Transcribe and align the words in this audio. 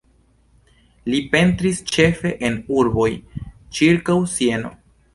Li 1.15 1.19
pentris 1.35 1.83
ĉefe 1.97 2.33
en 2.51 2.59
urboj 2.81 3.13
ĉirkaŭ 3.81 4.21
Sieno. 4.37 4.79